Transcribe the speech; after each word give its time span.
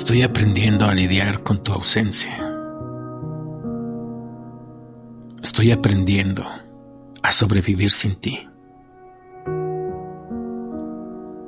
Estoy 0.00 0.22
aprendiendo 0.22 0.86
a 0.86 0.94
lidiar 0.94 1.42
con 1.42 1.62
tu 1.62 1.72
ausencia. 1.72 2.32
Estoy 5.42 5.72
aprendiendo 5.72 6.42
a 7.22 7.30
sobrevivir 7.30 7.90
sin 7.90 8.16
ti. 8.16 8.48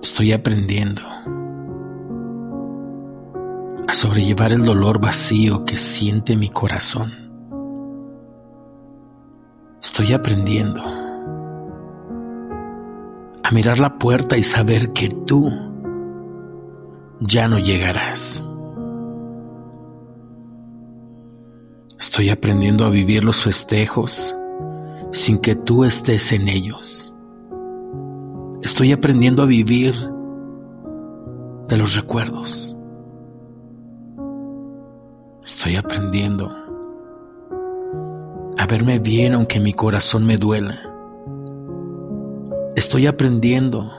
Estoy 0.00 0.30
aprendiendo 0.32 1.02
a 3.88 3.92
sobrellevar 3.92 4.52
el 4.52 4.64
dolor 4.64 5.00
vacío 5.00 5.64
que 5.64 5.76
siente 5.76 6.36
mi 6.36 6.48
corazón. 6.48 7.10
Estoy 9.82 10.12
aprendiendo 10.12 10.84
a 13.42 13.50
mirar 13.50 13.80
la 13.80 13.98
puerta 13.98 14.36
y 14.36 14.44
saber 14.44 14.92
que 14.92 15.08
tú 15.08 15.75
ya 17.20 17.48
no 17.48 17.58
llegarás. 17.58 18.44
Estoy 21.98 22.28
aprendiendo 22.30 22.84
a 22.84 22.90
vivir 22.90 23.24
los 23.24 23.42
festejos 23.42 24.36
sin 25.12 25.38
que 25.38 25.54
tú 25.54 25.84
estés 25.84 26.32
en 26.32 26.48
ellos. 26.48 27.12
Estoy 28.62 28.92
aprendiendo 28.92 29.42
a 29.42 29.46
vivir 29.46 29.94
de 31.68 31.76
los 31.76 31.94
recuerdos. 31.94 32.76
Estoy 35.44 35.76
aprendiendo 35.76 36.50
a 38.58 38.66
verme 38.66 38.98
bien 38.98 39.34
aunque 39.34 39.60
mi 39.60 39.72
corazón 39.72 40.26
me 40.26 40.36
duela. 40.36 40.78
Estoy 42.74 43.06
aprendiendo 43.06 43.90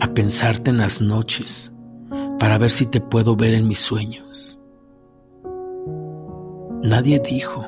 a 0.00 0.12
pensarte 0.12 0.70
en 0.70 0.78
las 0.78 1.00
noches 1.00 1.72
para 2.38 2.58
ver 2.58 2.70
si 2.70 2.86
te 2.86 3.00
puedo 3.00 3.36
ver 3.36 3.54
en 3.54 3.68
mis 3.68 3.78
sueños. 3.78 4.62
Nadie 6.82 7.20
dijo 7.20 7.64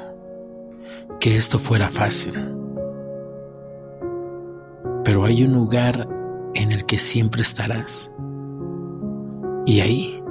que 1.20 1.36
esto 1.36 1.58
fuera 1.58 1.88
fácil, 1.88 2.34
pero 5.04 5.24
hay 5.24 5.42
un 5.42 5.54
lugar 5.54 6.08
en 6.54 6.72
el 6.72 6.84
que 6.84 6.98
siempre 6.98 7.42
estarás. 7.42 8.10
Y 9.66 9.80
ahí 9.80 10.22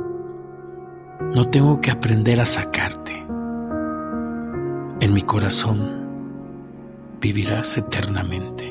no 1.35 1.49
tengo 1.49 1.81
que 1.81 1.91
aprender 1.91 2.39
a 2.39 2.45
sacarte. 2.45 3.13
En 4.99 5.13
mi 5.13 5.21
corazón 5.21 6.07
vivirás 7.21 7.77
eternamente. 7.77 8.66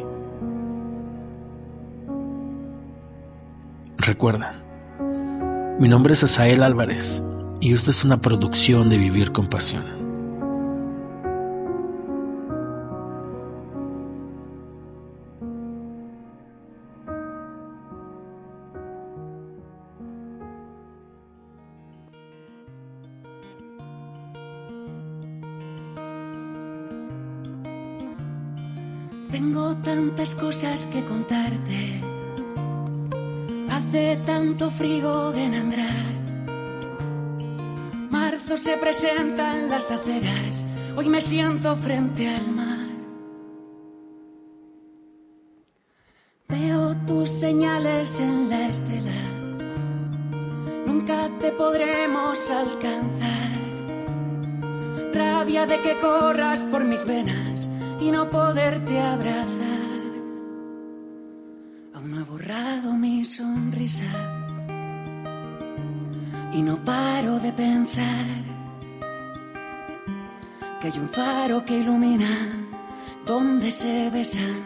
Recuerda, 4.07 4.55
mi 5.81 5.89
nombre 5.89 6.13
es 6.13 6.23
Asael 6.23 6.63
Álvarez 6.63 7.25
y 7.61 7.75
esta 7.75 7.91
es 7.91 8.05
una 8.05 8.23
producción 8.23 8.89
de 8.89 8.99
Vivir 8.99 9.33
con 9.33 9.49
Pasión. 9.49 9.85
Tengo 29.33 29.75
tantas 29.79 30.37
cosas 30.37 30.87
que 30.87 31.03
contarte 31.03 32.16
Hace 33.97 34.19
tanto 34.27 34.71
frío 34.71 35.33
en 35.33 35.55
András. 35.55 36.31
Marzo 38.11 38.59
se 38.59 38.77
presenta 38.77 39.57
en 39.57 39.71
las 39.71 39.91
aceras. 39.91 40.63
Hoy 40.99 41.09
me 41.09 41.23
siento 41.23 41.75
frente 41.77 42.29
al 42.29 42.47
mar. 42.51 42.89
Veo 46.47 46.95
tus 47.07 47.31
señales 47.31 48.21
en 48.21 48.51
la 48.51 48.69
estela. 48.69 49.23
Nunca 50.85 51.31
te 51.41 51.53
podremos 51.53 52.51
alcanzar. 52.51 53.51
Rabia 55.15 55.65
de 55.65 55.81
que 55.81 55.99
corras 56.01 56.65
por 56.65 56.85
mis 56.85 57.07
venas 57.07 57.67
y 57.99 58.11
no 58.11 58.29
poderte 58.29 59.01
abrazar 59.01 59.66
borrado 62.25 62.93
mi 62.93 63.25
sonrisa 63.25 64.05
y 66.53 66.63
no 66.63 66.77
paro 66.79 67.39
de 67.39 67.53
pensar 67.53 68.27
que 70.81 70.89
hay 70.89 70.99
un 70.99 71.09
faro 71.09 71.65
que 71.65 71.79
ilumina 71.79 72.53
donde 73.27 73.71
se 73.71 74.09
besan 74.11 74.63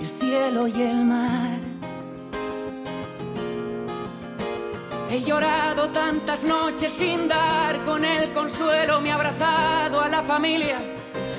el 0.00 0.06
cielo 0.06 0.68
y 0.68 0.82
el 0.82 1.04
mar. 1.04 1.58
He 5.10 5.22
llorado 5.22 5.90
tantas 5.90 6.44
noches 6.44 6.92
sin 6.92 7.28
dar 7.28 7.84
con 7.84 8.04
el 8.04 8.32
consuelo, 8.32 9.00
me 9.00 9.08
he 9.08 9.12
abrazado 9.12 10.00
a 10.00 10.08
la 10.08 10.22
familia, 10.22 10.78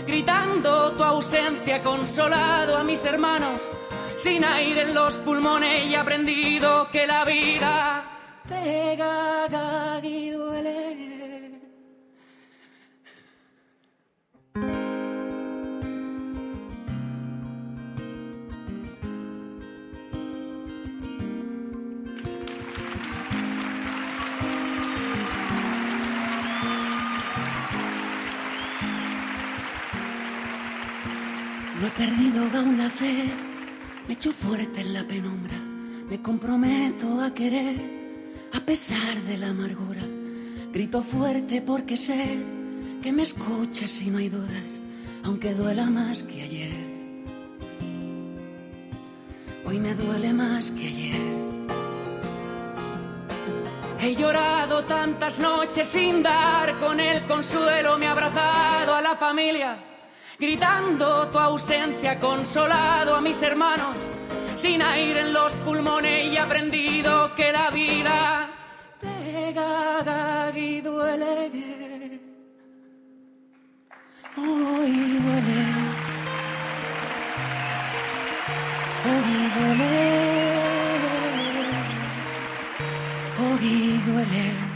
gritando 0.06 0.92
tu 0.94 1.04
ausencia, 1.04 1.82
consolado 1.82 2.78
a 2.78 2.84
mis 2.84 3.04
hermanos 3.06 3.68
sin 4.18 4.44
aire 4.44 4.82
en 4.82 4.96
los 4.96 5.16
pulmones 5.18 5.86
y 5.86 5.96
aprendido 5.96 6.90
que 6.92 7.06
la 7.06 7.24
vida 7.24 8.04
pega 8.50 10.00
y 10.04 10.30
duele. 10.32 11.62
No 31.80 31.86
he 31.86 31.92
perdido 31.92 32.58
aún 32.58 32.90
fe 32.90 33.47
me 34.08 34.14
echo 34.14 34.32
fuerte 34.32 34.82
en 34.82 34.94
la 34.94 35.04
penumbra, 35.04 35.56
me 36.10 36.22
comprometo 36.22 37.22
a 37.22 37.34
querer 37.34 37.76
a 38.54 38.60
pesar 38.62 39.22
de 39.24 39.38
la 39.38 39.50
amargura. 39.50 40.02
Grito 40.72 41.02
fuerte 41.02 41.62
porque 41.62 41.98
sé 41.98 42.38
que 43.02 43.12
me 43.12 43.24
escuchas 43.24 44.02
y 44.02 44.10
no 44.10 44.20
hay 44.20 44.30
dudas, 44.30 44.64
aunque 45.24 45.54
duela 45.54 45.86
más 45.90 46.24
que 46.24 46.42
ayer. 46.42 46.72
Hoy 49.66 49.80
me 49.80 49.94
duele 49.94 50.32
más 50.34 50.72
que 50.72 50.88
ayer. 50.88 51.38
He 54.00 54.16
llorado 54.16 54.86
tantas 54.86 55.40
noches 55.42 55.88
sin 55.88 56.24
dar 56.24 56.78
con 56.80 57.00
el 57.02 57.24
consuelo, 57.24 57.98
me 57.98 58.06
he 58.06 58.08
abrazado 58.08 58.96
a 58.96 59.02
la 59.02 59.18
familia 59.18 59.97
gritando 60.40 61.28
tu 61.30 61.40
ausencia, 61.40 62.20
consolado 62.20 63.16
a 63.16 63.22
mis 63.22 63.42
hermanos, 63.42 63.96
sin 64.56 64.82
aire 64.82 65.22
en 65.22 65.34
los 65.34 65.54
pulmones 65.58 66.26
y 66.26 66.38
aprendido 66.38 67.34
que 67.36 67.52
la 67.52 67.70
vida 67.72 68.50
pega 69.00 70.52
y 70.56 70.82
duele. 70.82 72.22
Hoy 74.38 74.92
duele. 75.24 75.60
Hoy 79.06 79.32
duele. 79.56 80.18
Hoy 83.40 84.02
duele. 84.06 84.68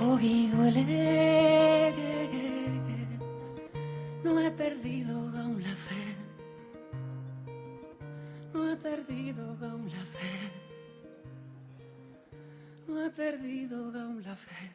Hoy 0.00 0.46
duele 0.52 2.11
No 12.92 13.06
he 13.06 13.10
perdido 13.10 13.76
aún 13.86 14.22
la 14.22 14.36
fe. 14.36 14.70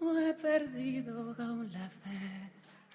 No 0.00 0.18
he 0.18 0.32
perdido 0.32 1.36
aún 1.38 1.70
la 1.70 1.90
fe. 1.90 2.57